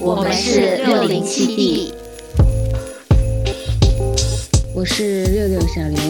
[0.00, 1.94] 我们是六零七 D，
[4.74, 6.00] 我是六六小刘，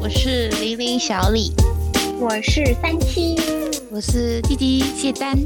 [0.00, 1.52] 我是零零小李，
[2.20, 3.36] 我是三七，
[3.90, 5.36] 我是弟弟谢丹。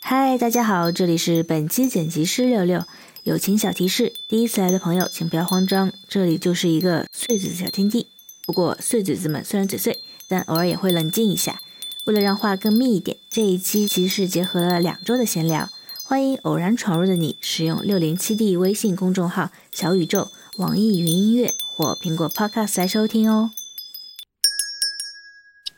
[0.00, 2.84] 嗨，大家好，这里是本期剪辑师六六。
[3.24, 8.06] 友情小提示：第一次来的朋友，请不要慌张，这里就是一个碎嘴子小天地。
[8.46, 11.60] 不过碎嘴子们虽然嘴碎，但偶尔也会冷静一下。
[12.06, 15.68] 为了让话更密一点，这一期其实是结合了两周的闲聊。
[16.02, 23.50] 欢迎偶然闯入的你，使用六零七 D 微信公众号、小宇宙、网易云音乐或苹果 Podcast 来收听哦。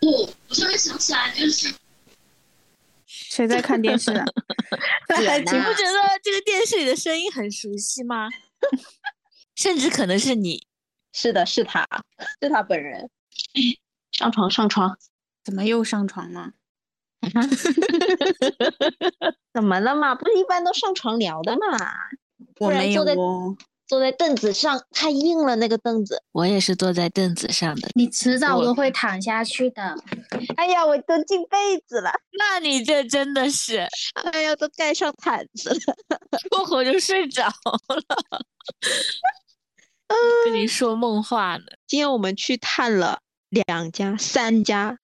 [0.00, 1.74] 我，我突然想起来，就是
[3.04, 4.24] 谁在看电视啊？
[5.10, 8.30] 你不觉得这个电视里的声音很熟悉吗？
[9.56, 10.66] 甚至可能是你。
[11.12, 11.86] 是的，是他，
[12.40, 13.10] 是他本人。
[14.12, 14.96] 上床，上床。
[15.44, 16.52] 怎么又上床了？
[19.54, 20.14] 怎么了嘛？
[20.14, 21.78] 不是一般都上床聊的嘛？
[22.58, 23.56] 我没有哦。
[23.86, 26.22] 坐在凳子上太硬了，那个凳子。
[26.32, 27.90] 我也是坐在凳子上的。
[27.94, 29.94] 你迟早都会躺下去的。
[30.56, 32.10] 哎呀，我都进被子了。
[32.38, 33.86] 那你这真的是，
[34.32, 37.52] 哎呀，都盖上毯子了，过会就睡着了。
[40.46, 41.64] 跟你说梦话呢。
[41.86, 43.20] 今天我们去探了
[43.50, 44.96] 两家、三家，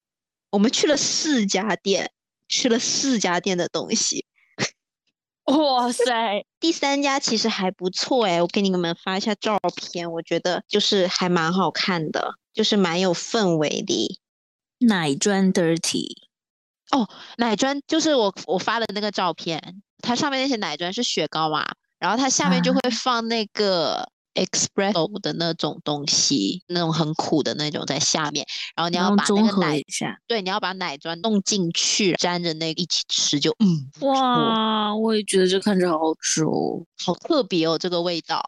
[0.51, 2.11] 我们去了四家店，
[2.49, 4.27] 吃了四家店的东西。
[5.45, 14.21] 哇塞，第三家其实还不错哎，我给你们发一下照片，我觉得就是还蛮好看的，就是蛮有氛围的。
[14.79, 16.07] 奶砖 dirty，
[16.91, 21.67] 哦，奶砖就是我我发的那个照片，它上面那些奶砖是雪糕嘛，
[21.99, 24.11] 然后它下面就会放那个。
[24.35, 29.83] Espresso 的那种东西，那种很苦的那种在下面，然后你要把那个奶，
[30.27, 38.43] 对，你要把奶砖弄进去，沾着那个一起吃，就嗯，哇，我也觉得这看着好好吃哦，好特别哦，这个味道。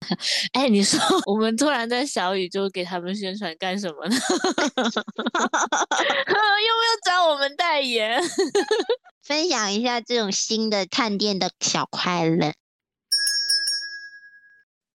[0.52, 4.16] 哎，你说我们突然在小宇宙给他们宣传干什么呢？
[6.60, 8.20] 又没有找我们代言？
[9.22, 12.52] 分享一下这种新的探店的小快乐。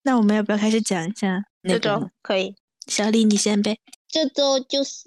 [0.05, 1.43] 那我们要不要开始讲一下？
[1.67, 2.53] 这周可以，
[2.85, 3.75] 小李你先呗。
[4.07, 5.01] 这周就是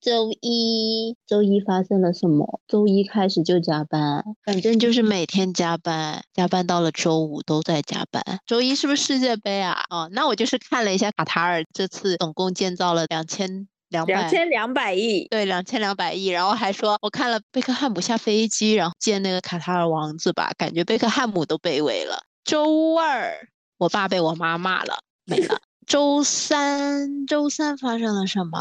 [0.00, 2.58] 周一，周一发生了什么？
[2.66, 8.22] 周一开始就加班，反正就是每天加班，加班到了周五都在加班。
[8.46, 9.84] 周一是不是世界杯啊？
[9.90, 16.28] 哦，那我就是看了一下卡塔尔这次总共建造了两千两百两千两百亿，对，两千两百亿。
[16.28, 22.22] 然后还说我看了贝克汉姆下飞机，然后见那个卡塔尔王子吧，感觉贝克汉姆都卑微了。
[22.44, 23.36] 周二。
[23.78, 25.58] 我爸被我妈骂了，没了。
[25.86, 28.58] 周三，周三发生了什么？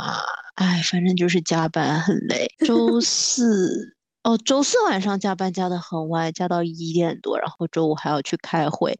[0.55, 2.47] 哎，反正就是加班很累。
[2.65, 8.97] 周四，哦，周四晚上加班加的很晚，加到一点多，然后周五还要去开会。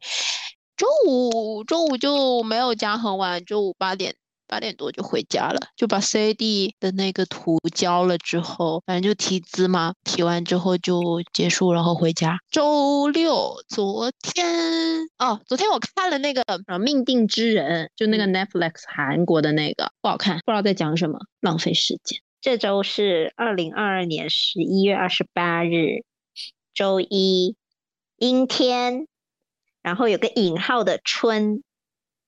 [0.76, 4.14] 周五，周五就没有加很晚，周五八点。
[4.48, 12.38] 八点多就回家了，就把 CAD 的那个图交了之后，反正就提资嘛，提完之后就结束，然后回家。
[12.50, 14.46] 周六，昨天
[15.18, 16.42] 哦，昨天我看了那个
[16.78, 22.20] 《命定之人》，就那个 Netflix 韩国的那个，不好看，不知道在讲什么，浪费时间。
[22.40, 26.04] 这周是二零二二年十一月二十八日，
[26.72, 27.56] 周一，
[28.16, 29.06] 阴天，
[29.82, 31.62] 然后有个引号的春，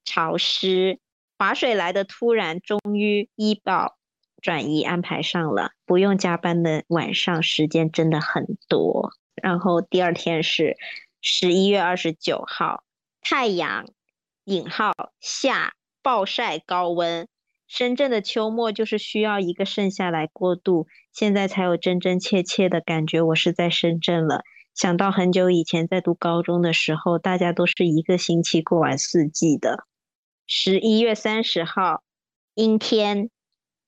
[0.04, 0.98] 潮湿。
[1.41, 3.97] 划水来的突然，终于医保
[4.43, 9.12] 转移安排上了，不用加班的晚上时间真的很多。
[9.37, 10.77] 然后第二天是
[11.23, 12.84] 十一月二十九号，
[13.23, 13.87] 太阳
[14.45, 17.27] 引号下暴晒高温，
[17.67, 24.43] 深圳的秋末就是需要一个盛夏来过渡，现在才有真真切切的感觉我是在深圳了。
[24.75, 29.87] 想到很久以前在读高中的时候，大家都是一个星期过完四季的。
[30.53, 32.02] 十一月三十号，
[32.55, 33.31] 阴天，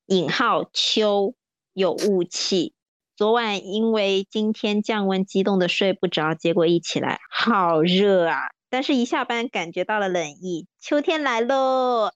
[0.07, 1.35] 引号秋
[1.73, 2.73] 有雾气。
[3.17, 8.43] 昨晚因为今天降温，激动的睡不着，结果一起来好热啊！
[8.71, 12.13] 但是一下班感觉到了冷意，秋天来喽，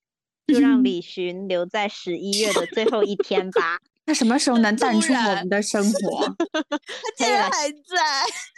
[0.46, 3.80] 就让李寻留在十一月的最后一天吧。
[4.06, 6.24] 他什么时候能淡出我们的生活？
[6.70, 6.78] 他
[7.16, 7.80] 竟然还在，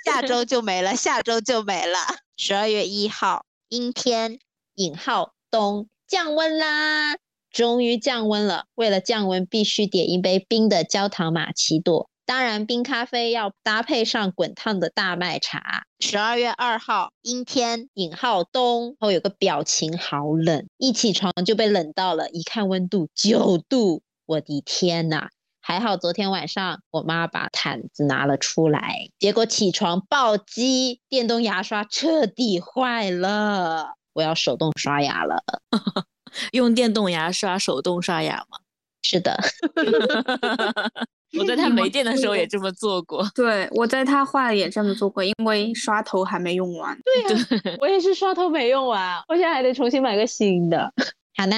[0.04, 1.96] 下周就没了，下周就没了。
[2.36, 4.38] 十二月一号，阴天，
[4.74, 5.32] 引号。
[5.50, 7.16] 冬降温啦，
[7.50, 8.64] 终于降温了。
[8.74, 15.84] 为了降温，必须点一杯冰的焦糖玛奇朵，当然冰咖啡要搭配上滚烫的大麦茶。
[16.00, 25.28] 十二月二号，阴天，引号冬，后有个表情好冷，一起床就被冷到了，一看温度九度，我的天呐！
[25.60, 35.40] 还好昨天晚上我妈把毯子拿了出来，结果起床暴击，电动牙刷彻底坏了，我要手动刷牙了。
[36.50, 38.58] 用电动牙刷手动刷牙吗？
[39.02, 39.38] 是的
[41.38, 43.24] 我在它没电的时候也这么做过。
[43.32, 46.98] 对我在它坏了也这么做过，因为刷头还没用完。
[47.04, 50.92] 对呀我也是刷头没用完，我现在还得重新买个新的。
[51.36, 51.56] 好呢，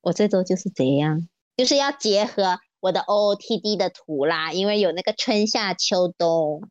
[0.00, 6.68] 我这周就是这样，就是要结合我的 OOTD 的图啦，因为有那个春夏秋冬。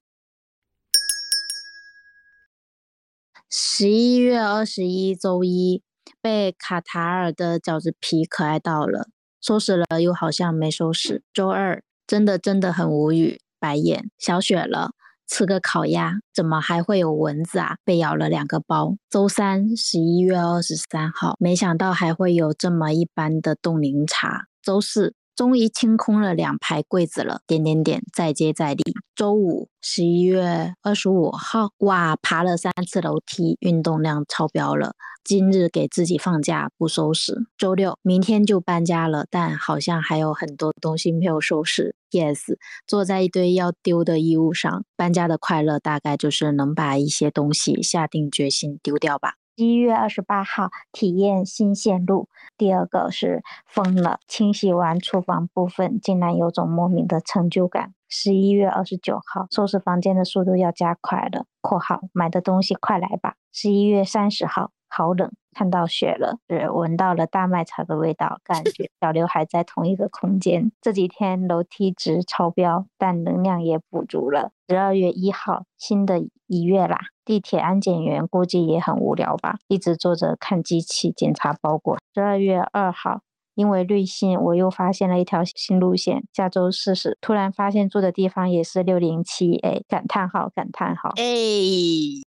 [3.53, 5.83] 十一月二十一周一，
[6.21, 9.09] 被卡塔尔的饺子皮可爱到了，
[9.41, 11.21] 收拾了又好像没收拾。
[11.33, 14.09] 周二真的真的很无语，白眼。
[14.17, 14.91] 小雪了，
[15.27, 17.75] 吃个烤鸭，怎么还会有蚊子啊？
[17.83, 18.95] 被咬了两个包。
[19.09, 24.45] 周三十一月二十三号，没想到还会有这么一般的冻柠茶。
[24.63, 25.13] 周四。
[25.41, 28.83] 终于清空了两排柜子了，点点点，再接再厉。
[29.15, 34.93] 周五，十一月二十五号，哇，爬了三次楼梯，运动量超标了。
[35.23, 37.47] 今日给自己放假，不收拾。
[37.57, 41.95] 周六，明天就搬家了，但好像还有很多东西没有收拾。
[42.11, 42.55] Yes，
[42.85, 49.33] 坐在一堆要丢的衣物上，搬家的快乐大概就是能把一些东西下定决心丢掉吧。
[49.55, 57.93] 一月二十八号体验新线路，第二个是疯了，清洗完厨房部分，竟然有种莫名的成就感。
[58.07, 63.35] 十一月二十九号收拾房间的速度要加快了（括号买的东西快来吧）。
[63.53, 64.71] 十一月三十号。
[64.93, 70.69] 好冷，看到雪了，是闻到了大麦茶的味道，感觉小刘还在同一个空间。
[70.81, 74.51] 这几天楼梯值超标，但能量也补足了。
[74.67, 81.97] 十二月一号，新的一月啦，地铁安检员估计也很无聊吧，一直坐着看机器检查包裹。
[82.13, 83.21] 十二月二号，
[83.55, 87.17] 因为滤芯，我又发现了一条新路线，下周试试。
[87.21, 92.30] 突然发现住的地方也是六零七 A，感叹号感叹号，哎。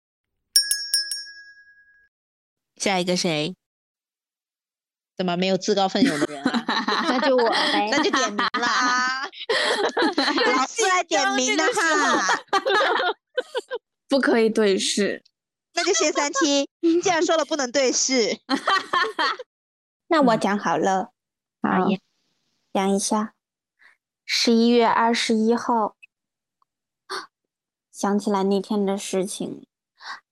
[2.83, 3.55] 下一个谁？
[5.15, 7.05] 怎么没有自告奋勇的人啊？
[7.07, 9.23] 那就我呗，那就点名了啊！
[9.23, 12.43] 老师来点名的哈，
[14.09, 15.23] 不可以对视。
[15.75, 16.69] 那就先三七，
[17.01, 18.37] 既然说了不能对视，
[20.07, 21.11] 那我讲好了。
[21.61, 21.87] 好，
[22.73, 23.33] 讲一下，
[24.25, 25.95] 十一月二十一号，
[27.93, 29.65] 想起来那天的事情。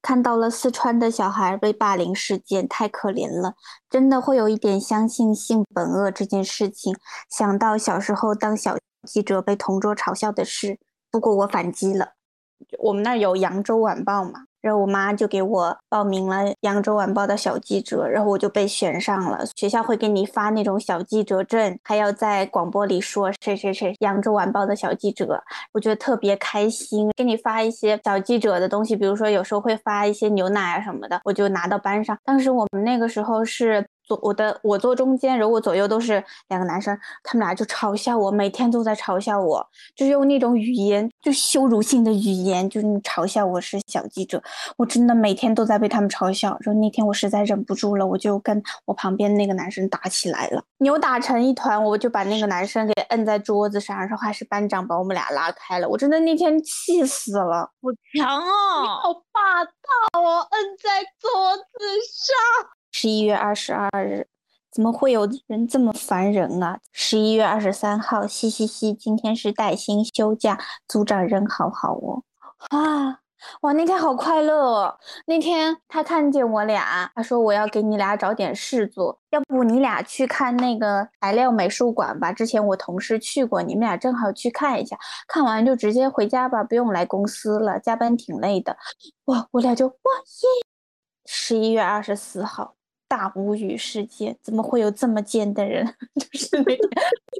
[0.01, 3.53] 看到了四川的小孩被霸凌事件，太可怜了，
[3.89, 6.95] 真的会有一点相信性本恶这件事情。
[7.29, 8.77] 想到小时候当小
[9.07, 10.79] 记者被同桌嘲笑的事，
[11.11, 12.13] 不过我反击了。
[12.79, 14.45] 我们那儿有扬州晚报嘛。
[14.61, 19.45] 然后我妈就给我报名了《扬州晚报》的小记者，然后我就被选上了。
[19.55, 25.41] 学校会给你发那种小记者证，还要在广播里说谁谁谁《扬州晚报》的小记者，
[25.73, 27.09] 我觉得特别开心。
[27.17, 32.17] 给你发一些小记者的东西，比如说有时候会发一些牛奶啊什么的，我就拿到班上。
[32.23, 33.85] 当时我们那个时候是。
[34.21, 39.65] 我的我坐中间，然后我左右都是两个男生，他们俩就嘲笑我，每天都在嘲笑我，
[39.95, 44.41] 就是用那种语言，就羞辱性的语言，就是嘲笑我是小记者。
[44.77, 46.57] 我真的每天都在被他们嘲笑。
[46.61, 55.87] 然后那天我实在忍不住了，我就跟我旁边那个男生打起来了，扭打成一团，我就把那个男生给摁在桌子上，然后还是班长把我们俩拉开了。
[55.87, 61.63] 我真的那天气死了，好强哦，你好霸道哦，摁在桌子
[62.11, 62.80] 上。
[62.91, 64.27] 十一月二十二日，
[64.69, 66.79] 怎么会有人这么烦人啊？
[66.91, 72.23] 十一月二十三号，嘻嘻嘻，今天是带薪休假，组长人好好哦。
[72.69, 73.19] 啊，
[73.61, 74.99] 哇，那天好快乐哦！
[75.25, 82.31] 那天他看见我俩，他说我要给你俩找点事做，要不你俩去看那个材料美术馆吧？
[82.31, 84.95] 之前我同事去过，你们俩正好去看一下，
[85.27, 88.77] 看完就直接回家吧，不用来公司了，加班挺累的。
[89.25, 90.65] 哇，我俩就哇耶！
[91.25, 92.75] 十一月二十四号。
[93.11, 95.85] 大无语事件，怎么会有这么贱的人？
[96.15, 96.79] 就是那天，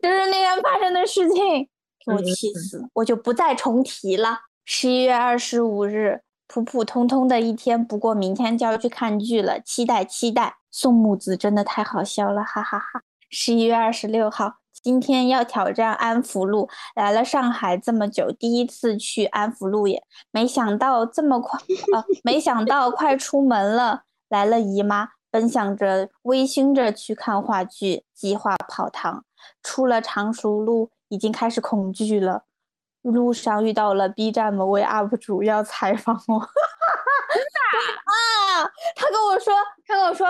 [0.03, 1.65] 就是那天发生的事情，
[2.05, 4.39] 给我气死，我就不再重提了。
[4.65, 10.57] 十一月二十五日，普普通通的一天，不过明天就要去看剧了，期待期待。
[10.69, 13.01] 宋木子真的太好笑了，哈哈哈。
[13.29, 21.57] 十一月二十六号，今天要挑战安福路，来了上海这么久，第一次去安福路耶，没想到这么快
[21.93, 25.11] 啊，没想到快出门了，来了姨妈。
[25.31, 29.23] 本想着微醺着去看话剧，计划泡汤，
[29.63, 32.43] 出了常熟路，已经开始恐惧了。
[33.01, 36.45] 路上遇到了 B 站某位 UP 主要采访我， 啊，
[38.95, 39.51] 他跟我说，
[39.87, 40.27] 他跟我说，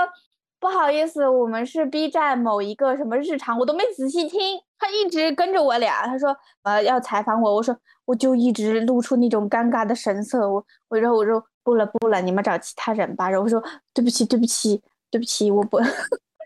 [0.58, 4.62] 不好意思，我们是 B 站某一个什么日常，我都没仔细听。
[4.80, 13.30] 他一直跟着我俩，他说呃要采访我，我说我就一直露出那种尴尬的神色，我我说我说不了不了，你们找其他人吧。
[13.30, 13.62] 然后我说
[13.94, 14.82] 对不起对不起
[15.12, 15.80] 对不起，我不。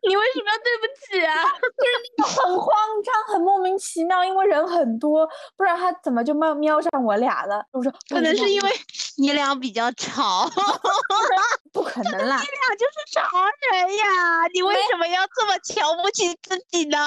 [0.07, 1.33] 你为什么要对不起啊？
[1.57, 2.67] 就是那个很慌
[3.03, 5.25] 张，很莫名其妙，因为人很多，
[5.57, 7.65] 不知道他怎么就瞄瞄上我俩了。
[7.71, 8.69] 我说可能是因为
[9.17, 10.47] 你俩比较吵，
[11.73, 13.25] 不可能啦，你俩就是潮
[13.71, 14.05] 人呀，
[14.53, 16.97] 你为什么要这么瞧不起自己呢？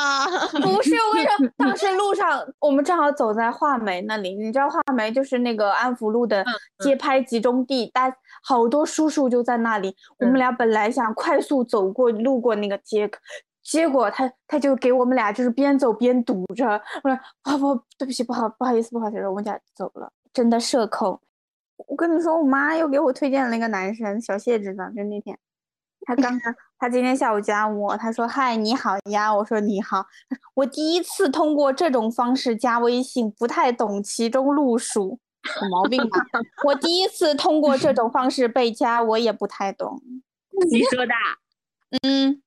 [0.60, 6.44] 不是，我跟你说，当时路上我们正好走在画眉那里，你知道画眉就是那个安福路的
[6.80, 9.94] 街拍集中地，大好多叔叔就在那里。
[10.18, 12.78] 我们俩本来想快速走过，路过那个。
[12.78, 13.10] 街
[13.62, 21.20] 结果他他就给我们俩就是边走边堵着，我说不不对不起不好不好意思不好意思，我们俩走了，真的社恐。
[21.86, 25.38] 我跟你说，我妈又给我推荐了一个男生，小谢知道，就那天
[26.00, 30.06] 他刚刚他今天下午加我，他说嗨你好呀，我说你好，
[30.54, 35.18] 我第一次通过这种方式加微信，不太懂其中路数，
[35.62, 36.24] 有毛病吧？
[36.64, 40.00] 我第一次通过这种方式被加，我也不太懂。
[40.70, 41.12] 你说的？
[42.02, 42.42] 嗯。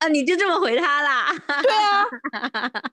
[0.00, 0.08] 啊！
[0.08, 1.32] 你就这么回他啦？
[1.62, 2.04] 对啊，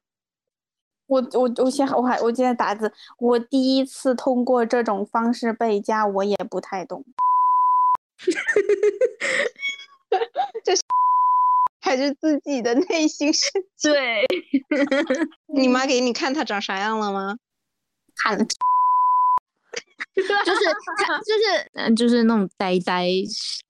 [1.07, 7.03] 我我我先我还我今天打字，我第一次通过这种方式被加，我也不太懂。
[10.63, 10.81] 这是
[11.81, 13.91] 还是自己的内心世界？
[13.91, 14.27] 对，
[15.55, 17.35] 你妈给你看他长啥样了吗？
[18.15, 18.45] 看了。
[20.46, 20.65] 就是
[21.05, 23.08] 他， 就是嗯，就是那种呆呆，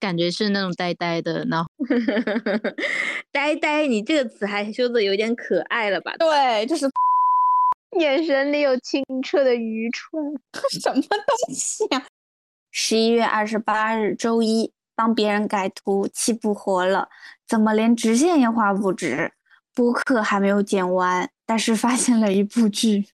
[0.00, 1.68] 感觉是那种呆呆的，然后
[3.30, 6.12] 呆呆，你这个词还说的有点可爱了吧？
[6.18, 6.88] 对，就是
[7.98, 10.22] 眼神里有清澈的愚蠢，
[10.80, 12.04] 什么东西啊？
[12.70, 17.08] 十一月二十八日周一，帮别人改图，气不活了，
[17.46, 19.32] 怎么连直线也画不直？
[19.74, 23.06] 播客还没有剪完，但是发现了一部剧，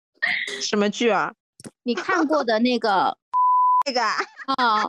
[0.60, 1.32] 什么剧啊？
[1.84, 3.16] 你看过的那个，
[3.86, 4.82] 那个啊，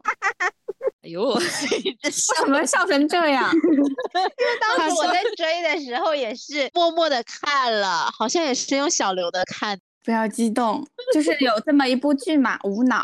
[1.03, 3.51] 哎呦， 为什么笑成这样？
[3.53, 9.79] 因为当时我在追的时候也是默默的看了，好像也是用小刘的看。
[10.03, 13.03] 不要激动，就是有这么一部剧嘛，无脑，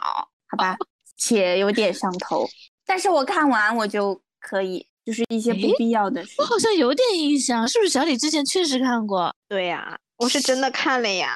[0.49, 0.75] 好吧，
[1.17, 2.47] 且有点上头。
[2.85, 6.33] 但是我看完我就可以，就是一些不必要的事。
[6.37, 9.33] 我好像有点印象，是不是小李之前确实看过？
[9.47, 11.35] 对呀，我是真的看了呀。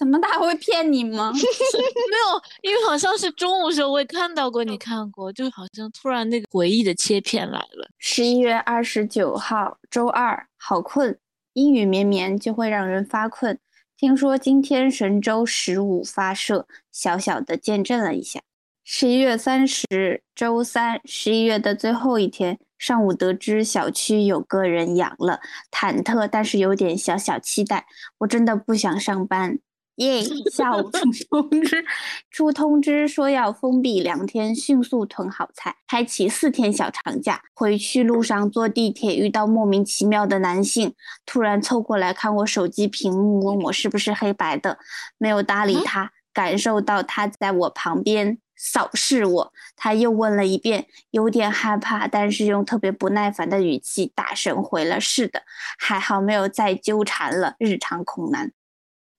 [0.00, 1.30] 怎么他会骗你吗？
[1.36, 7.86] 没有，因为好像是中午时候我也看到过，你看过，就好像突然那个回忆的切片来了。
[7.98, 11.18] 十一月二十九号，周二，好困，
[11.52, 13.58] 阴雨绵绵就会让人发困。
[13.98, 18.40] 听说今天神舟十五发射，小小的见证了一下。
[18.82, 25.40] 十一月三十，周三，十一月的最后一天，上午得知小区有个人阳了，
[25.70, 27.86] 忐忑，但是有点小小期待。
[28.20, 29.58] 我真的不想上班。
[30.00, 30.22] 耶！
[30.50, 31.84] 下午出通知，
[32.30, 37.42] 出通知说要封闭两天，迅速囤好菜，开启四天小长假。
[37.54, 40.94] 回去路上坐地铁遇到莫名其妙的男性，
[41.26, 44.78] 突然凑过来看我手机屏幕，问我是不是黑白的，
[45.18, 49.52] 没有搭理他，感受到他在我旁边扫视我。
[49.76, 55.42] 他又问了一遍，有点害怕，但是用特别不耐烦的语气大声回了是的。
[55.78, 58.52] 还好没有再纠缠了，日常恐男。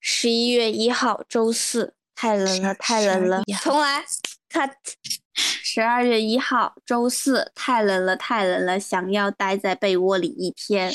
[0.01, 4.03] 十一月一号，周四，太冷了，太冷了，重来，
[4.51, 4.71] cut。
[5.33, 10.91] 十二月一号，周四，太冷了，太冷了，想要待在被窝里一天，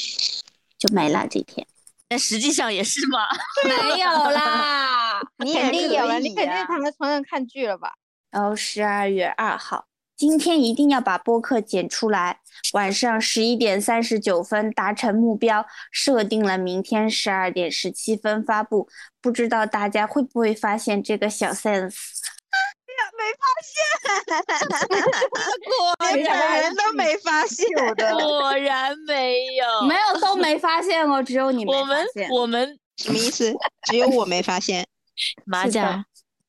[0.76, 1.66] 就没了这天。
[2.08, 3.20] 但实际上也是吗？
[3.64, 7.94] 没有啦， 你肯定有了，你肯定躺在床上看剧了吧？
[8.30, 9.86] 然后十二月二号。
[10.16, 12.40] 今天一定要把播客剪出来。
[12.72, 18.88] 晚上十一点三十九分达成目标，设定了明天十二点十七分发布。
[19.20, 21.96] 不知道大家会不会发现这个小 sense？
[23.16, 23.74] 没发现，
[25.64, 33.52] 果然人都没发现的， 果然没有，没有都没发现哦，只有你我们我们什么意思？
[33.82, 34.86] 只有我没发现，
[35.44, 36.04] 麻将。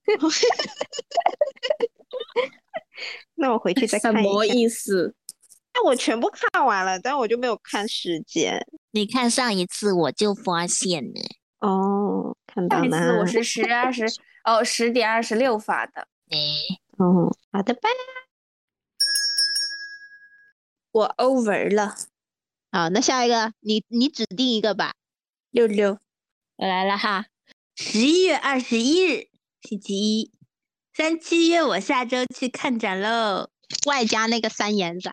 [3.35, 5.15] 那我回去再看什么意思？
[5.73, 8.59] 那我全部看完了，但我就没有看时间。
[8.91, 11.21] 你看上一次我就发现了
[11.59, 12.89] 哦，看到了。
[12.89, 14.05] 上一次我是十二十
[14.43, 16.07] 哦十点二十六发的。
[16.29, 16.37] 哎，
[16.97, 17.81] 哦，好的吧。
[20.91, 21.95] 我 over 了。
[22.71, 24.93] 好，那下一个你你指定一个吧。
[25.51, 25.99] 六六，
[26.55, 27.27] 我来了哈。
[27.75, 29.27] 十一月二十一日，
[29.61, 30.31] 星期一。
[30.97, 33.51] 三七约我下周去看展喽，
[33.85, 35.11] 外加那个三眼仔。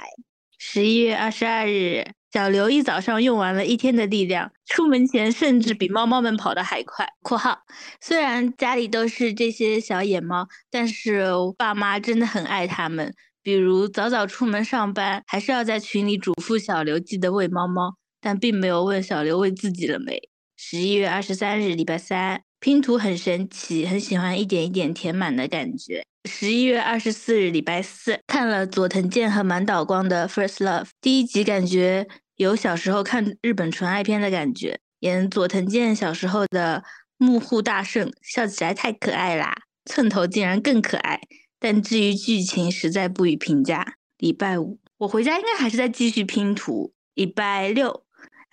[0.59, 7.07] 十一月二十二日，小刘一早上用完了一天的力量，出门前甚至比猫猫们跑得还快。
[7.21, 7.59] （括号
[8.01, 11.27] 虽然家里都是这些小野猫，但是
[11.59, 13.15] 爸妈真的很爱它们。
[13.43, 20.19] 比如早早出门上班，还是要在群里嘱咐小刘记得喂猫猫，但并没有问小刘喂自己了没。）
[20.57, 26.03] 十一月二十三日，礼拜三，拼图很神奇，很喜欢一点一点填满的感觉。
[26.27, 34.81] 十一月二十四日，礼拜四，看了佐藤健和满岛光的《First Love》第一集，感觉有小时候看日本纯爱片的感觉。
[35.01, 36.83] 演佐藤健小时候的
[37.19, 39.55] 木户大圣，笑起来太可爱啦，
[39.85, 41.21] 寸头竟然更可爱。
[41.61, 43.97] 但至于剧情，实在不予评价。
[44.17, 46.95] 礼拜五，我回家应该还是在继续拼图。
[47.13, 48.04] 礼拜六，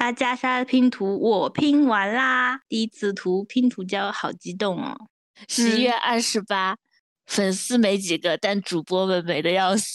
[0.02, 4.98] 阿加莎的拼图我拼完啦，第一次涂拼图胶，好激动哦。
[5.48, 6.76] 十一月二十八。
[7.28, 9.94] 粉丝没几个，但主播们美的要死。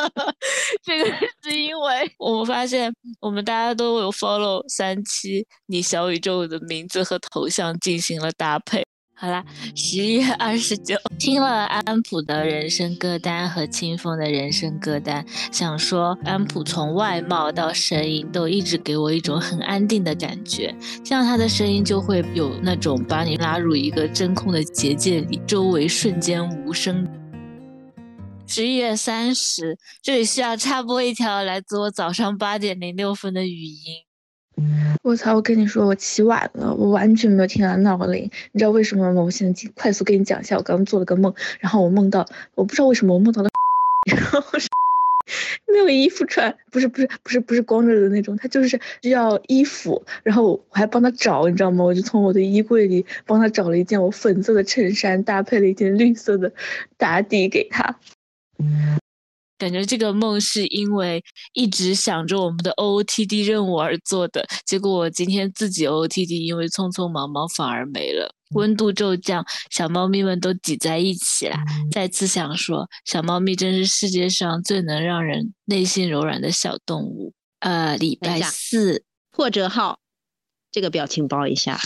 [0.82, 1.04] 这个
[1.42, 8.84] 是因为 我们发现，我们大家都有 follow 三期你小宇宙的名字和头像进行了搭配。
[9.20, 15.22] 好啦，十一月二十九，听了安普的人生歌单和清风的人生歌单，
[15.52, 20.74] 想说安普从外貌到声音都一直给我一种很安定的感觉，
[21.04, 27.06] 这样他的声音就会有那种把你拉入一个真空的结界里，周围瞬间无声。
[28.46, 34.09] 十一月三十，这里需要插播一条来自我早上八点零六分的语音。
[35.02, 35.34] 我操！
[35.34, 38.30] 我跟你说，我起晚了，我完全没有听到闹铃。
[38.52, 39.22] 你知道为什么吗？
[39.22, 43.48] 我现在快速跟你讲一下，我刚刚做了个梦，然后我梦到，我不知道为什么我梦到了，
[44.10, 44.42] 然后
[45.72, 51.84] 没有衣服穿，不是不是不是不是光着的那种，他就是需要衣服，然后我还帮他找，你知道吗？
[51.84, 56.52] 我就从我的衣柜里帮他找了一件我粉色的衬衫，搭配了一件绿色的
[56.98, 57.96] 打底给他。
[59.60, 68.34] 感觉这个梦是因为一直想着我们的 OOTD 任务而做的，结果我今天自己 OOTD 因为匆匆忙忙反而没了。
[68.54, 71.56] 温度骤降，小猫咪们都挤在一起了。
[71.92, 77.34] 再次想说，小猫咪真是世界上最能让人内心柔软的小动物。
[77.58, 80.00] 呃，礼拜四破折号，
[80.72, 81.78] 这个表情包一下，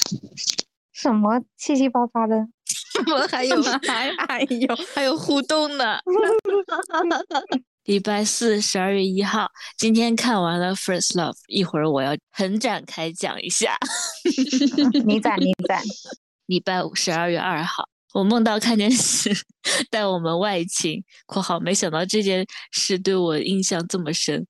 [0.92, 2.46] 什么七七八八的。
[3.12, 5.98] 我还有 还还有还有互动呢。
[7.84, 9.46] 礼拜四十二月一号，
[9.76, 13.76] 今天看完了《First Love》，一会儿我要很展开讲一下。
[15.04, 15.82] 你展你展。
[16.46, 19.30] 礼拜五十二月二号，我梦到看电视
[19.90, 24.46] 带我们外勤（括号没想到这件事对我印象这么深）。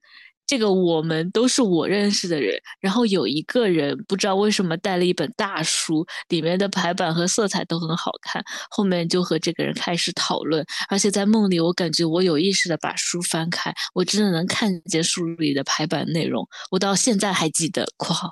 [0.46, 8.44] 这个我们都是我认识的人，然后有一个人不知道为什么带了一本大书，里面的排版和色彩都很好看。
[8.70, 16.46] 后面就和这个人开始讨论，而且在梦里，我感觉我有意识的把书翻开，我真的能看见书里的排版内容。
[16.70, 18.28] 我到现在还记得（括号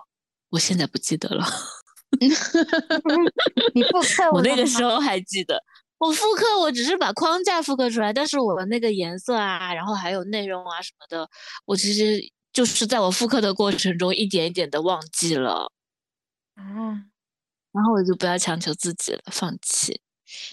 [0.50, 1.46] 我现在不记得了）。
[3.74, 5.58] 你不看我那个时候还记得。
[6.02, 11.30] 我复刻，我只是把框架复刻出来，但是我那个颜色啊，然后还有内容啊什么的，
[11.64, 12.20] 我其实
[12.52, 15.70] 就是在我复刻的过程中一点一点的忘记了
[16.56, 16.64] 啊，
[17.70, 20.00] 然后我就不要强求自己了，放弃。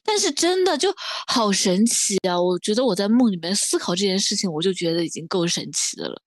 [0.03, 0.93] 但是真的就
[1.25, 2.39] 好神奇啊！
[2.39, 6.21] 我觉得我在梦里面思考这件事情，我就觉得已经够神奇的了。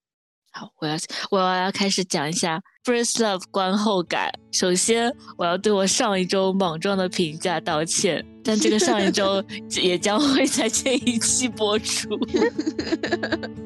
[0.53, 0.97] 好，我要
[1.31, 4.33] 我要要开始讲一下《First Love》观后感。
[4.53, 8.27] 首先，我要对我上一周莽撞的评价道歉。
[8.44, 9.42] 但这个上一周
[9.81, 12.18] 也将会在这一期播出。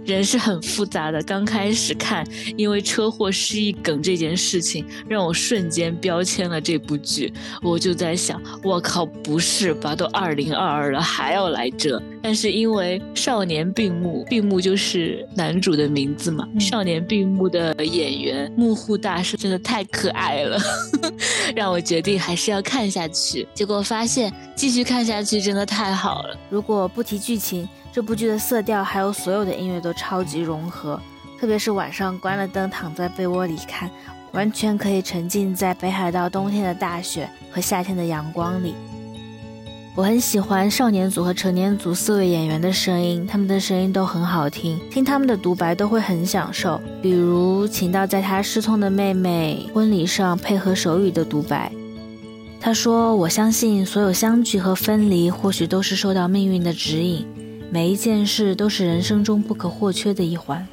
[0.05, 2.25] 人是很复杂的，刚开始看，
[2.57, 7.33] 因为车祸失忆梗这件事情，让我瞬间标签了这部剧。
[7.63, 9.97] 我就在想，我靠，不是吧？
[9.97, 12.01] 都二零二二了，还要来这？
[12.23, 16.47] 但是因为少年病木，病木就是男主的名字嘛。
[16.61, 20.61] 少年病木的演员木户大师真的太可爱了，
[21.55, 23.47] 让我决定还是要看下去。
[23.55, 24.33] 结果发现。
[24.67, 26.37] 继续看下去真的太好了。
[26.51, 31.01] 如果不提剧情，这部剧的色调还有所有的音乐都超级融合，
[31.41, 33.89] 特别是晚上关了灯躺在被窝里看，
[34.33, 38.75] 完全可以沉浸在北海道冬天的大雪和夏天的阳光里。
[39.95, 46.81] 我很喜欢少年组和成年组四位演员的声音，他们的声音都很好听，听他们的独白都会很享受。
[47.01, 51.71] 比如请到在他失聪的妹妹婚礼上配合手语的独白。
[52.66, 57.28] 他说：“我相信所有相聚和分离，或许都是受到命运的指引。
[57.72, 60.68] 每一件事都是人生中不可或缺的一环。”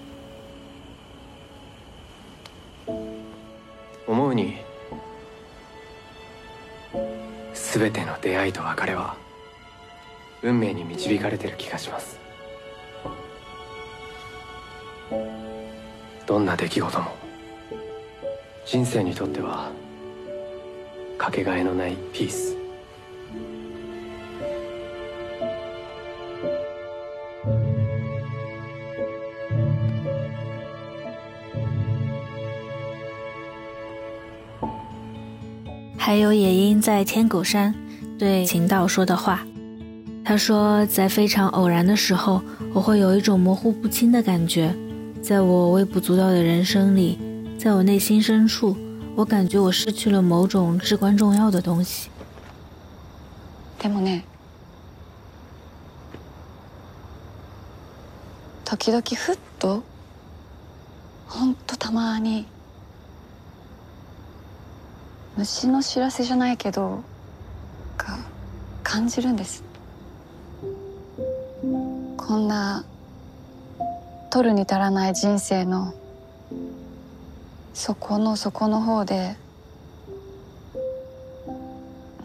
[4.06, 4.56] 思うに、
[7.54, 9.14] すべての出会いと別れは
[10.42, 12.18] 運命に導かれてる気がします。
[16.26, 17.06] どんな出来事も
[18.66, 19.70] 人生にとっては
[21.22, 22.56] かけがえのないピース
[35.96, 37.74] 还有野樱在天狗山
[38.18, 39.44] 对秦道说的话。
[40.24, 42.42] 他说，在非常偶然的时候，
[42.74, 44.74] 我会有一种模糊不清的感觉，
[45.22, 47.18] 在我微不足道的人生里，
[47.58, 48.76] 在我内心深处，
[49.15, 52.09] 我感觉我失去了某种至关重要的东西。
[53.79, 54.23] でもね、
[58.65, 59.83] 時々ふっと、
[61.27, 62.45] ほんとたまに。
[65.35, 67.01] 虫の知らせじゃないけど
[67.97, 68.19] が
[68.83, 69.63] 感じるんです
[72.17, 72.85] こんな
[74.29, 75.93] 取るに足らない人生の
[77.73, 79.35] 底の底の方で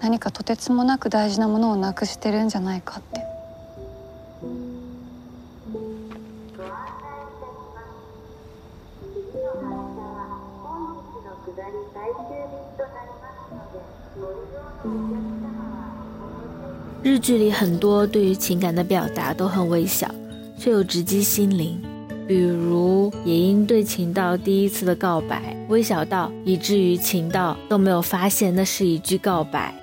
[0.01, 3.27] 何かとてつもなく大事なものをなくしてるんじゃないかって
[17.03, 20.07] 日剧里很多对于情感的表达都很微小，
[20.59, 21.88] 却又直击心灵。
[22.29, 29.75] 比如野樱对秦道第一次的告白，微小到以至于秦道都没有发现那是一句告白。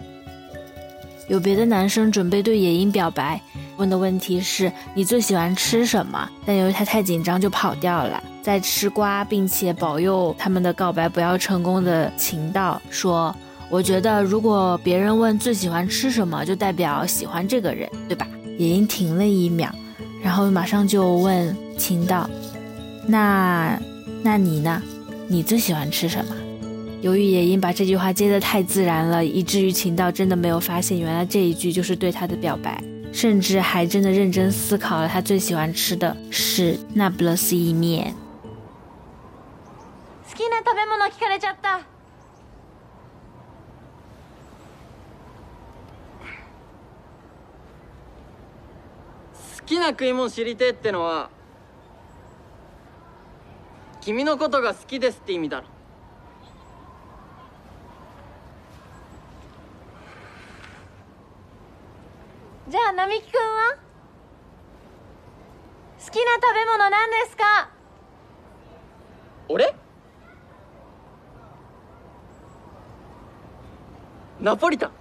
[1.27, 3.41] 有别的男生准备对野樱表白，
[3.77, 6.29] 问的问题是你最喜欢吃什么？
[6.45, 8.23] 但由于他太紧张就跑掉了。
[8.43, 13.35] 在吃瓜并且保佑他们的告白不要成功的秦道说。
[13.71, 18.27] 我觉得，如果别人问最喜欢吃什么，就代表喜欢这个人，对吧？
[18.59, 19.73] 野樱停了一秒，
[20.24, 23.80] 然后马上就问秦道：“那，
[24.22, 24.82] 那你呢？
[25.28, 26.36] 你最喜欢吃什么？”
[27.02, 38.14] 由于野樱把这句话接得太自然了，以至于秦道真的没有发现，原来这一句就是对他的表白，甚至还真的认真思考了他最喜欢吃的是那不勒斯意面。
[40.28, 41.80] 好きな食べ物聞かれちゃった。
[49.65, 51.29] きな食い物知りてえってのは
[54.01, 55.67] 君のことが好きですって意味だろ。
[62.67, 63.77] じゃあ並木くんは？
[66.03, 67.69] 好きな食べ物何ですか？
[69.47, 69.75] 俺？
[74.39, 74.91] ナポリタン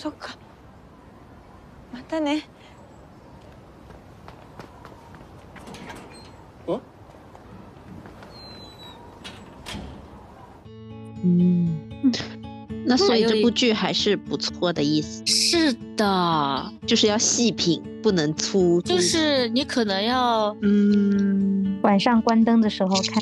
[0.00, 0.36] そっか
[1.92, 2.42] またね
[11.28, 11.90] 嗯，
[12.84, 15.26] 那所以这部剧还是不错的意思。
[15.26, 18.80] 是的，就是要细品，不能粗。
[18.82, 23.20] 就是你可能要，嗯，晚上关灯的时候看。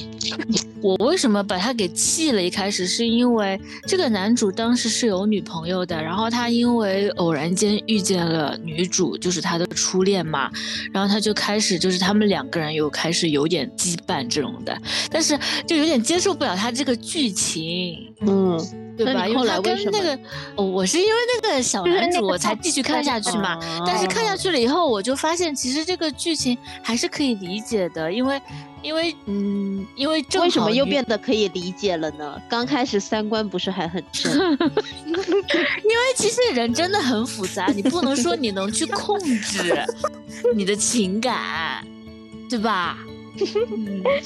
[0.81, 2.41] 我为什么把他给弃了？
[2.41, 10.49] 一开始是因为这个男主当时是有女朋友的，然后他因为偶然间遇见了女主，就是他的初恋嘛，
[10.93, 14.77] 然后他就开始就是他们两个人又开始有点羁绊这种的，
[15.09, 15.37] 但是
[15.67, 18.57] 就有点接受不了他这个剧情，嗯，
[19.05, 19.25] 对吧？
[19.35, 20.19] 后来跟那个，
[20.61, 28.39] 我是因为那个小男主我才继续看下去嘛，但是看下去了以后，我就发现其实这个剧情还是可以理解的，因为。
[28.81, 32.41] 因为，嗯，因为为什么又变得可以理解了呢？
[32.47, 34.31] 刚开始三观不是还很正？
[35.03, 39.85] 因为其实人真的很复杂，你不能说你能去控制
[40.55, 41.85] 你的情感，
[42.49, 42.97] 对吧？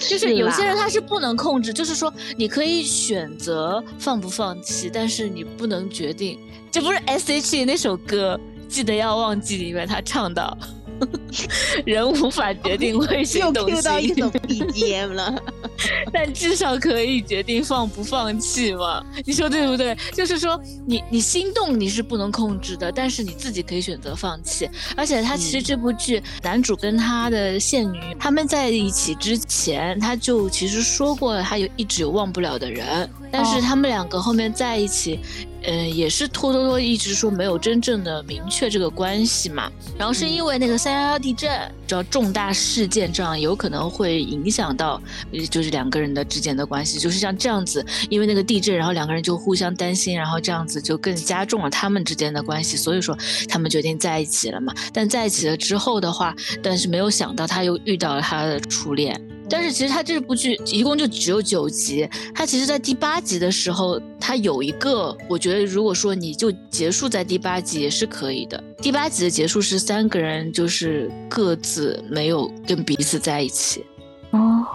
[0.09, 6.39] 就是有些人他是不能控制，就是说你可以选择放不放弃，但是你不能决定。
[6.71, 10.57] 这不是 S.H.E 那首歌《记得要忘记》里面他唱的。
[11.85, 15.43] 人无法决定会谁动心，又到一种 BGM 了，
[16.11, 19.03] 但至少可以决定放不放弃嘛？
[19.25, 19.97] 你说对不对？
[20.13, 24.69] 就是说，你你心动你是不能控制的，但是你自己可以选择放弃。
[24.95, 35.19] 而且他其实这部剧男主跟他的现女他们在一起之前，他就其实说过了，他有一直有忘不了的人，但是他们两个后面在一起。
[35.65, 39.71] 嗯，也是拖拖拖，一直说没有真正的明确这个关系嘛。
[39.97, 41.49] 然后是因为那个三幺幺地震，
[41.87, 45.01] 知道重大事件这样有可能会影响到，
[45.49, 54.73] 就是两个人的之间的关系，就是像这样子，因为那个地震，然后两个人就互相担心，然后这样子就更加重了他们之间的关系，所以说他们决定在一起了嘛。
[54.91, 59.19] 但在一起了之后的话，但是没有想到他又遇到了他的初恋。
[59.49, 68.63] 但是其实他这部剧一共就只有九集，他其实在第八集的时候，他有一个，我觉得如果说你就结束在第八集也是可以的。
[68.81, 73.85] 第八集的结束是三个人就是各自没有跟彼此在一起，
[74.31, 74.65] 哦，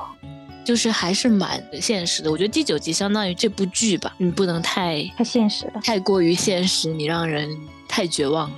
[0.65, 2.31] 就是还是蛮现实的。
[2.31, 7.51] 我觉得第九集相当于这部剧吧，你不能太太现实了，太过于现实，你让人
[7.89, 8.51] 太绝望。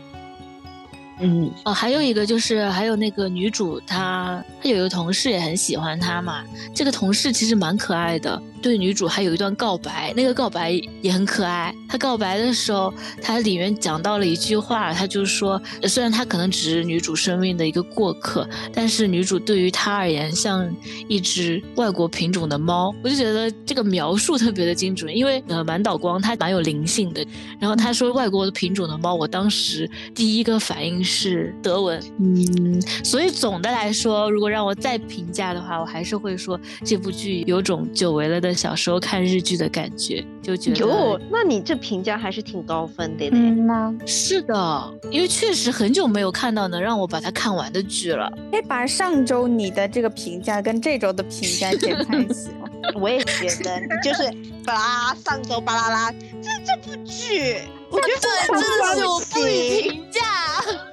[1.20, 6.42] 嗯，哦，还有一个就是还有那个女主，她她有一个同事也很喜欢她嘛。
[6.74, 11.74] 这个同事其实蛮可爱的，对女主还有一段告白，那个告白也很可爱。
[11.88, 20.68] 他告白的时候，他里面讲到了一句话，他就说，虽然他可能只是女主生命的一个过客，但是女主对于他而言像
[21.08, 22.94] 一只外国品种的猫。
[23.02, 27.26] 我就觉得这个描述特别的精准，因为呃满岛光他蛮有灵性的。
[27.58, 43.30] 然后他说外国的品种的猫，我当时第一个反应是德文，嗯，所以总的来说，如果让我再评价的话，我还是会说这部剧有种久违了的小时候看日剧的感觉，就觉得哟，那你这评价还是挺高分的嘞。
[43.32, 48.30] 嗯呐，是的，因为确实很久没有看到能让我把它看完的剧了。
[48.50, 52.68] 可以把上周你的这个评价跟这周的评价剪在一起吗？
[52.94, 54.22] 我也觉得，你就是
[54.64, 57.58] 巴拉上周巴拉拉，这这部剧，
[57.90, 60.20] 我觉得真的是我不予评价。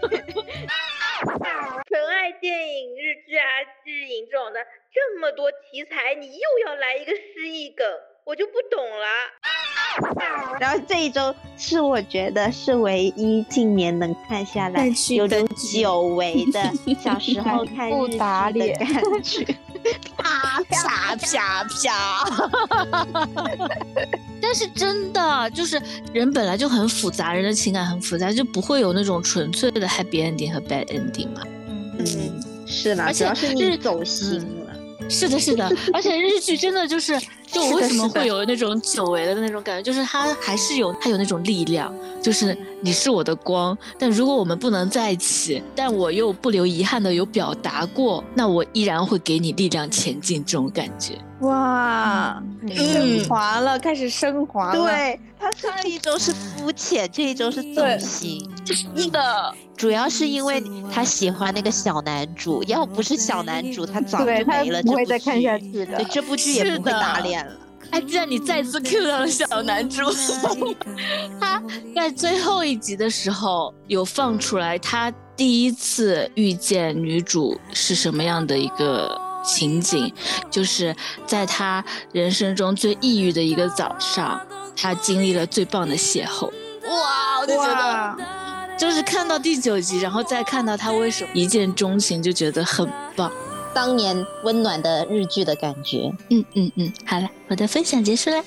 [1.87, 3.43] 纯爱电影、日剧啊、
[3.83, 4.59] 日影这种的，
[4.93, 7.85] 这么多题材，你又要来一个失忆梗，
[8.23, 9.05] 我就不懂了。
[10.59, 16.61] 然后这一周是我觉得是唯一近年能看下来有种久违的
[17.01, 19.43] 小时候看日剧的感觉。
[20.17, 22.25] 啪啪啪啪！
[24.41, 25.81] 但是真的就是
[26.13, 31.41] 人本来就很复杂，人的情感很复杂，就不会有那种纯粹的 happy ending 和 bad ending 嘛。
[31.99, 32.05] 嗯，
[32.65, 34.67] 是啦，而且主要是你走心了。
[35.09, 37.17] 是的，是的， 而且日剧真的就是，
[37.49, 51.17] 就我为什么会有那种久违的那种感觉，就是它还是有它有那种力量，就是你是我的光，但如果我们不能在一起，但我又不留遗憾的有表达过，那我依然会给你力量前进，这种感觉。
[51.41, 52.41] 哇，
[52.75, 54.83] 升华了，开始升华了。
[54.83, 58.43] 对，他上一周是肤浅，这一周是走心。
[58.65, 64.81] 是的，主要是因为他喜欢那个小男主，要不是小男主，他早就没了。
[64.81, 67.51] 不会再看下去的对，这部剧也不会打脸了。
[67.91, 70.01] 哎，既然你再次 Q 到了小男主，
[71.39, 71.61] 他
[71.95, 80.13] 在最后一集的时候有放出来，他第一次遇见女主是什么样的一个情景，
[80.51, 80.93] 就是
[81.25, 84.39] 在他人生中最抑郁的一个早上，
[84.75, 86.45] 他经历了最棒的邂逅。
[86.83, 93.31] 哇，我就觉得，就是看到第九集，然后再看到他为什么一见钟情，就觉得很棒。
[93.73, 96.11] 当年温暖的日剧的感觉。
[96.29, 98.43] 嗯嗯嗯，好了，我的分享结束了。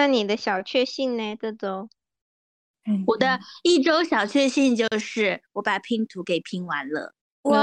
[0.00, 1.36] 那你的小确幸呢？
[1.36, 1.90] 这周？
[3.06, 7.60] 我的一周小确幸就是我把拼图给拼完了，哇，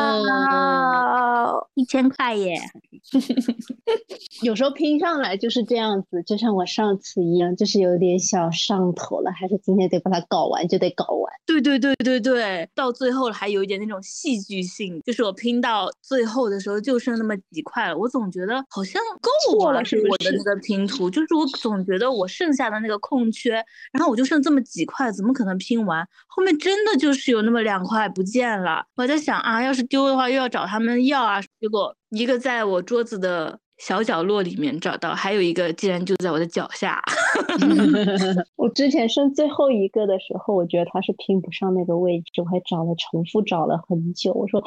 [1.73, 2.62] 一千块耶！
[4.43, 11.33] 有时候拼上来就是这样子，就像我上次一样，就是有点小上头了，还是今天得把它搞完，就得搞完。
[11.45, 23.53] 对对对对对，到最后还有一点那种戏剧性，就是我拼到最后的时候就剩那么几块了，我总觉得好像够了，了是不是我的那个拼图，就是我总觉得我剩下的那个空缺，
[23.91, 26.05] 然后我就剩这么几块，怎么可能拼完？
[26.27, 37.02] 后面真的就是有那么两块不见了，我在想啊，要是丢的话又要找他们要啊，结果一个在我桌子的小角落里面找到，还有一个竟然就在我的脚下。
[38.56, 44.34] 我之前剩最后一个的时候，我觉得它是拼不上那个位置，我还找了重复找了很久。
[44.34, 44.62] 我说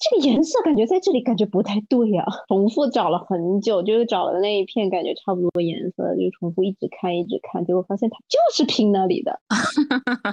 [0.00, 9.40] 这个颜色感觉在这里感觉不太对呀、 重复找了很久，就是找了那一片感觉差不多颜色，就重复一直看一直看，结果发现它就是拼那里的。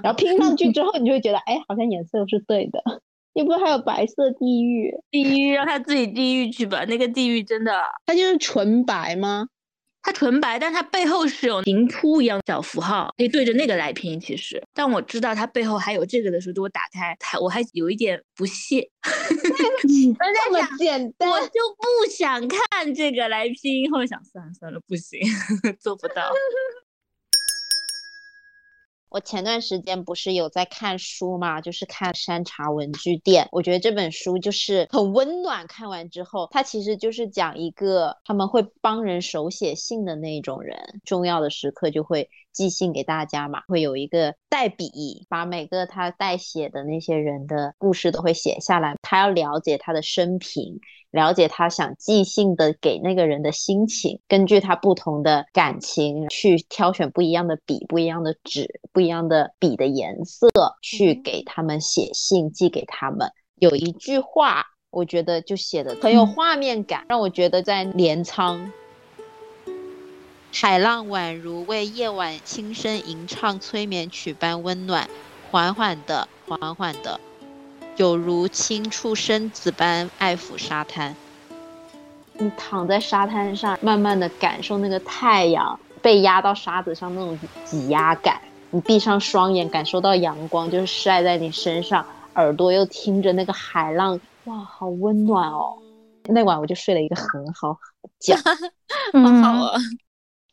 [0.04, 2.82] 然后拼上去之后，你就会觉得哎，好像颜色又是对的。
[3.34, 4.94] 你不是还有白色地狱？
[5.10, 7.72] 地狱让他自己地狱去吧，那个地狱真的，
[8.06, 9.48] 它就是纯白吗？
[10.04, 14.20] 它纯白，但它背后是有平铺一样小符号，可以对着那个来拼。
[14.20, 18.90] 其实，但我知道它背后还有这个的时候，就我打开它，我还有一点不屑。
[19.04, 25.20] 这么简单，我就不想看这个来拼，后来想算了算了，不行，
[25.80, 26.32] 做不到。
[29.12, 33.50] 我前段时间不是有在看书嘛，就是看山茶文具店。
[33.52, 48.96] 我觉得这本书就是很温暖，看完之后，它其实就是讲一个他们会帮人手写信的那种人，重要的时刻就会寄信给大家嘛，会有一个代笔，把每个他代写的那些人的故事都会写下来。
[49.02, 50.80] 他要了解他的生平。
[51.12, 60.50] 了解他想寄信的给那个人的心情，根据他不同的感情去挑选不一样的笔、不一样的纸、不一样的笔的颜色，
[60.82, 63.30] 去给他们写信寄给他们。
[63.56, 68.72] 有一句话，我觉得就写的很有画面感，让我觉得在镰仓，
[70.54, 75.10] 海浪宛如为夜晚轻声吟唱催眠曲般温暖，
[75.50, 77.20] 缓缓的，缓缓的。
[77.98, 81.16] 有如轻触身子般爱抚沙滩。
[82.34, 88.40] 你躺在沙滩上，慢慢的感受那个太阳被压到沙子上那种挤压感。
[88.70, 95.78] 你闭上双眼，感受到阳光就是晒在你身上，耳朵又听着那个海浪，哇，好温暖哦！
[96.26, 98.36] 那晚我就睡了一个很好的觉，
[99.14, 99.80] 好好啊。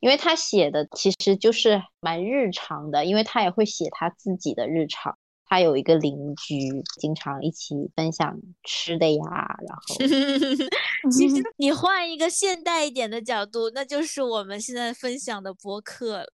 [0.01, 5.17] 因为他写的其实就是蛮日常的，因为他也会写他自己的日常。
[5.51, 9.97] 他有一个邻居，经常一起分享吃的呀，然后
[11.11, 16.33] 其实你换一个现代一点的角度，那就是我们现在分享的博客了。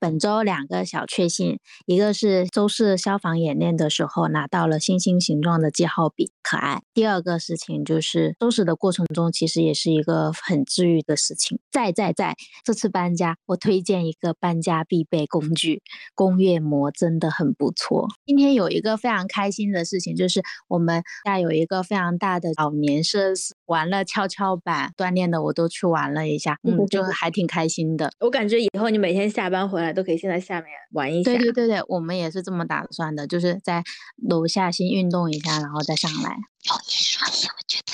[0.00, 6.82] 本周两个小确幸，一个是周四消防演练的时候拿到了星星形状的记号笔，可爱。
[6.94, 11.58] 第二个事情就是收拾的过程中，其实也是一个很治愈的事情。
[11.72, 15.82] 在在在，这次搬家，我推荐一个搬家必备工具——
[16.14, 18.06] 工业膜，真的很不错。
[18.24, 28.12] 今天有一个非常开心的事情，就是我们家有一个非常大的老年设施，玩了跷跷板，锻炼的我都去玩了一下，嗯，就还挺开心的。
[28.20, 31.30] 我感觉以后你每天下班回来都可以先在下面玩一下。
[31.30, 33.82] 对对对对，我们也是这么打算的，就是在
[34.28, 36.30] 楼下先运动一下，然后再上来。
[36.30, 37.92] 有你说你，我觉得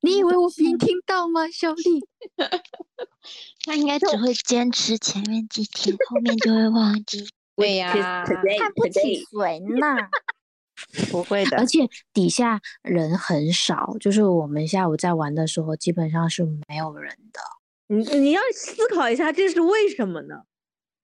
[0.00, 2.06] 你以为我没听到吗，小丽？
[3.64, 7.26] 他应该只会坚持前面几天，后面就会忘记。
[7.56, 7.92] 对呀，
[8.24, 9.86] 看不起谁呢？
[11.10, 17.40] 不会的，而且底下人很少，就是我们下午在玩的时候，基本上是没有人的。
[17.88, 20.42] 你你要思考一下，这是为什么呢？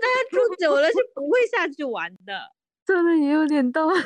[0.00, 2.52] 大家住久了是不会下去玩的。
[2.84, 4.00] 真的也有点道理。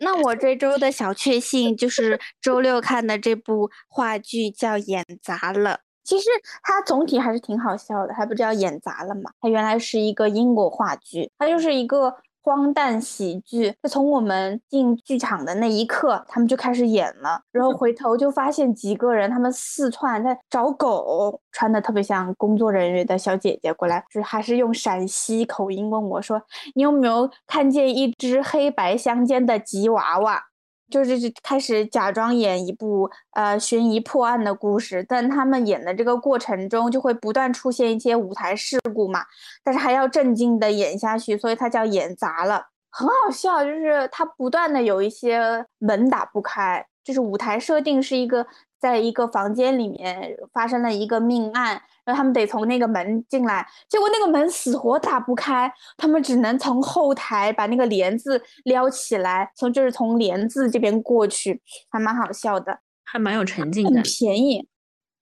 [0.00, 5.70] 那我这周的小确幸就是周六看的这部话剧叫《演砸了》。
[6.04, 6.30] 其实
[6.62, 9.32] 它总体还是挺好笑的，还不叫演砸了嘛？
[9.40, 12.16] 它原来是一个英国话剧，它就是一个
[12.48, 13.74] 荒诞喜剧。
[13.82, 26.40] 就从我们进剧场的那一刻，他们就开始演了，然后回头就发现几个人他们四串在找狗，穿的特别像工作人员的小姐姐过来，就是还是用陕西口音问我说
[26.74, 30.42] ：“你有没有看见一只黑白相间的吉娃娃？”
[30.90, 39.24] 就是开始假装演一部呃悬疑破案的故事，但他们演的这个过程中就会不断出现一些舞台事故嘛，
[39.62, 43.62] 但是还要镇静的演下去，所以他叫演砸了，很好笑。
[43.62, 48.46] 就是他不断的有一些门打不开，就是舞台设定是一个
[48.80, 51.82] 在一个房间里面发生了一个命案。
[52.08, 64.02] 然后他们得从那个门进来，结果那个门死活打不开，他们只能从后台把那个帘子撩起来，从就是从帘子这边过去，还蛮好笑的，还蛮有沉浸很感。
[64.02, 64.66] 便宜。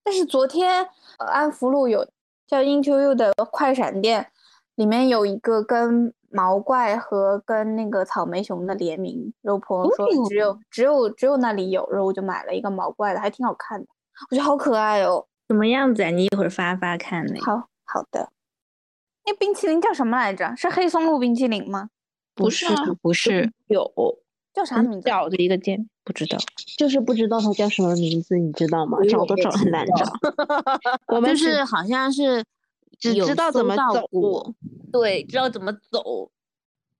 [0.05, 0.87] 但是昨天
[1.19, 2.09] 呃安福路有
[2.47, 4.29] 叫 Into You 的快闪店，
[4.77, 13.87] 里面有一个跟毛怪和跟那个草莓熊的联名，然后朋友说哦只有、只有只有那里有，然后我就买了一个毛怪的，还挺好看的，
[14.31, 15.27] 我觉得好可爱哦。
[15.49, 16.11] 什么样子啊？
[16.11, 17.45] 你一会儿发发看那个。
[17.45, 18.31] 好好的，
[19.25, 20.55] 那冰淇淋叫什么来着？
[20.57, 21.91] 是黑松露冰淇淋吗？
[22.35, 23.91] 不是啊不是，有
[24.53, 25.09] 叫啥名字？
[25.09, 26.37] 小的一个店，不知道。
[26.77, 28.99] 就是不知道它叫什么名字，你知道吗？
[29.09, 30.05] 找都找很难找。
[31.15, 32.45] 我们就是好像是
[33.15, 34.55] 有只知道怎么走过，
[34.93, 36.31] 对，知道怎么走，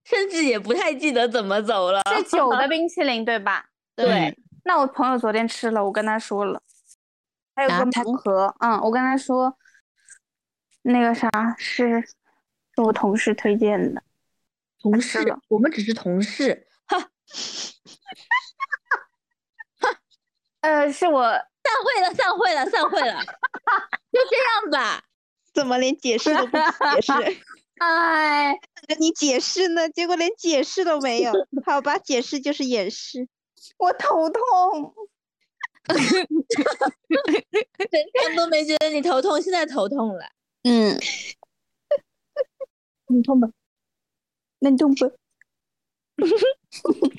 [0.05, 2.01] 甚至也不太记得怎么走了。
[2.17, 3.67] 是酒的 冰淇淋对吧？
[3.95, 4.35] 对，
[4.65, 6.61] 那我朋友昨天吃了，我跟他说了，
[7.57, 9.57] 还有个盲盒，嗯，我跟他说，
[10.83, 11.29] 那个啥
[11.59, 12.15] 是是
[12.83, 14.03] 我同事推荐的，
[14.81, 16.99] 同事事，我们只是同事，哈，
[20.61, 21.43] 呃，是我散
[21.83, 23.25] 会了，散会了，散会了，
[24.13, 25.03] 就这样吧。
[25.55, 27.13] 怎么连解释都不解释？
[27.81, 28.55] 哎，
[28.87, 31.33] 跟你解释呢，结果连解释都没有。
[31.65, 33.27] 好吧，解释就是掩饰。
[33.79, 34.95] 我头痛，
[35.87, 35.97] 整
[38.13, 40.25] 天都没觉得你头痛，现在头痛了。
[40.63, 40.99] 嗯，
[43.09, 43.49] 你痛吧？
[44.59, 45.05] 那你痛不？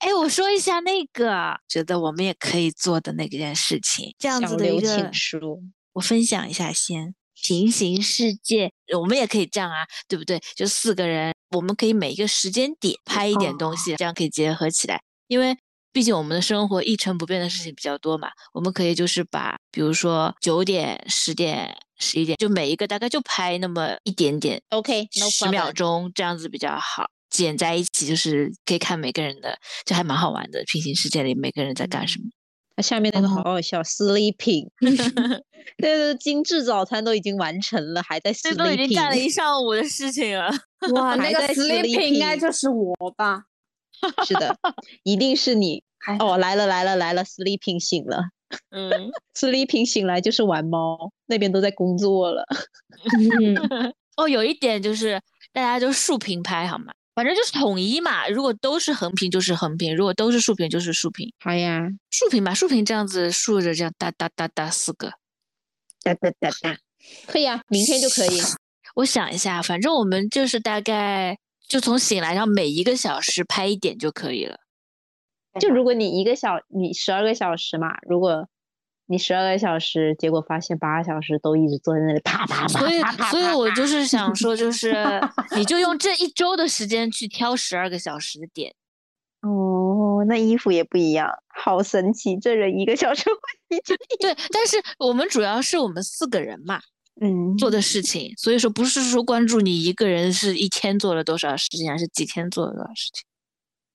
[0.00, 5.62] 哎，我说一下那个，觉得我们也可以做的那件事情，这样子的一个请书，
[5.92, 7.14] 我分享一下先。
[7.34, 10.38] 平行世界，我们也可以这样啊，对不对？
[10.54, 15.02] 就四个人，我们可以每一个时间点拍一点东西，这样可以结合起来。
[15.28, 15.56] 因为
[15.92, 27.06] 毕竟我们的生活一成不变的事情比较多嘛，我们可以就是把，比如说九点、十点、十一点，就每一个大概就拍那么一点点 OK，no 十秒钟这样子比较好。
[27.28, 30.62] 剪在一起，就是可以看每个人的，就还蛮好玩的。
[30.66, 32.24] 平行世界里每个人在干什么？
[32.76, 34.66] 那下面那个好好笑，sleeping，
[35.78, 39.28] 那个精致早餐都已经完成了，还在这都已经干了一 sleeping 干了一。
[39.30, 40.50] 上午的事情了。
[40.94, 43.44] 哇， 那个还在 sleeping 应该就是我吧？
[44.26, 44.56] 是的，
[45.04, 45.82] 一定是你。
[46.18, 48.24] 哦，来了来了来了，sleeping 醒了
[48.70, 48.90] 嗯，，
[49.38, 52.44] sleeping 醒来就是玩猫，那边都在工作了。
[54.16, 55.20] 哦，有一点就是
[55.52, 56.92] 大家就竖屏拍好吗？
[57.14, 58.26] 反正就是统一嘛。
[58.26, 61.32] 如果都是横屏就是横屏，如果都是竖屏就是竖屏。
[61.38, 65.12] 好呀，竖屏吧，竖屏这样子竖着这样哒哒哒哒四个。
[66.02, 66.76] 哒哒哒哒，
[67.28, 68.40] 可以啊，明天就可以。
[68.96, 71.38] 我想一下，反正我们就是大概
[71.72, 74.58] 就从醒来，然后每一个小时拍一点就可以了。
[75.58, 78.46] 就如果你一个小，你十二个小时嘛，如果
[79.06, 83.00] 你十二个小时，结果发现八个小时都一直坐在那里啪啪啪所以
[83.30, 84.92] 所以我就是想说，就是
[85.56, 88.74] 你就用这一周的时间去挑十二个小时的点。
[89.40, 92.36] 哦，那衣服也不一样，好神奇！
[92.36, 96.82] 这人一个小时会一件对，但是我们主要是我们四个人嘛，
[97.20, 103.22] 嗯，做的事情，所以说不是说关注你一个人是一天做了多少事情，还是几天做了多少事情。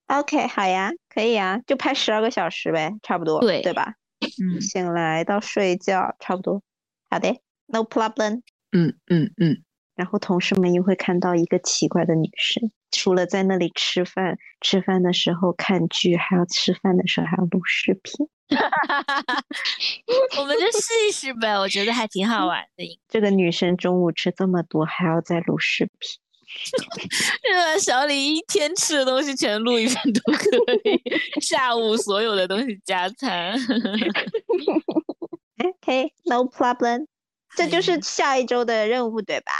[0.07, 3.95] OK，好呀，可以呀，就拍十二个小时呗，差不多，对对吧？
[4.41, 6.61] 嗯醒来到睡觉差不多，
[7.09, 8.41] 好的，No problem。
[8.71, 9.63] 嗯嗯嗯，
[9.95, 18.27] 然后同事们又会看到一个奇怪的女生，除了在那里吃饭，吃饭的时候看剧，还要吃饭的时候还要录视频。
[20.39, 22.99] 我们就试一试呗，我觉得还挺好玩的。
[23.09, 26.19] 这个女生中午吃这么多，还要再录视频。
[27.43, 30.49] 这个小李一天吃的东西全录一遍都可
[30.85, 33.53] 以，下午所有的东西加餐。
[35.59, 37.07] OK，No problem。
[37.55, 39.51] 这就是下一周的任务，对吧？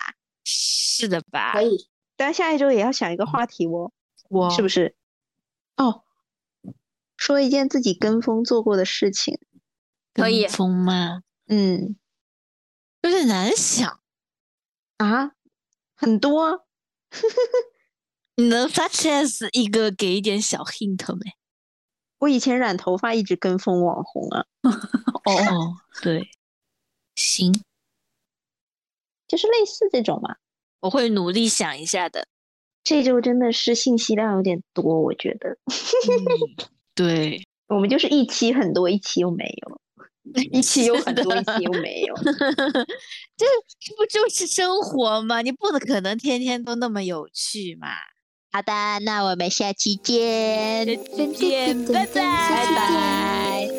[0.46, 1.52] 是的吧？
[1.54, 1.88] 可以。
[2.16, 3.92] 但下一周也要想一个话题哦，
[4.30, 4.96] 我是不是？
[5.76, 6.04] 哦，
[7.28, 9.38] 说一件自己跟风做过的事情。
[10.14, 11.24] 可以跟风吗？
[11.48, 11.98] 嗯，
[13.02, 14.00] 有点难想。
[14.96, 15.34] 啊，
[15.94, 16.66] 很多。
[18.38, 21.34] 你能 such as 一个给一点小 hint 没？
[22.20, 24.46] 我以前染头发一直跟风网红啊。
[25.26, 26.30] 哦，对，
[27.16, 27.52] 行，
[29.28, 30.38] 就是类似这种嘛。
[30.80, 32.30] 我会努力想一下的。
[32.86, 35.58] 这周真的是信息量有点多，我觉得。
[35.68, 39.82] 嗯对，我们就是一期很多，一期又没有，
[40.52, 42.16] 一期有很多，一期又没有。
[43.38, 43.45] 这
[43.80, 45.41] 这不就是生活吗？
[45.43, 47.88] 你不可能天天都那么有趣嘛。
[48.52, 48.74] 好的，
[49.06, 53.77] 那我们下期见，再见，拜拜，拜拜。